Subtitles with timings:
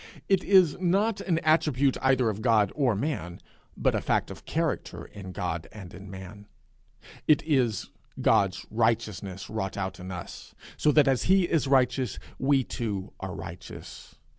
[0.27, 3.39] It is not an attribute either of God or man,
[3.77, 6.47] but a fact of character in God and in man.
[7.27, 12.63] It is God's righteousness wrought out in us, so that as he is righteous we
[12.63, 14.15] too are righteous.